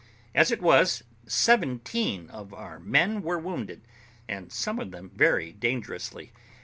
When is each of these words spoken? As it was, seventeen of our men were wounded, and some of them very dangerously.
As 0.33 0.49
it 0.49 0.63
was, 0.63 1.03
seventeen 1.27 2.27
of 2.31 2.55
our 2.55 2.79
men 2.79 3.21
were 3.21 3.37
wounded, 3.37 3.83
and 4.27 4.51
some 4.51 4.79
of 4.79 4.89
them 4.89 5.11
very 5.13 5.53
dangerously. 5.53 6.31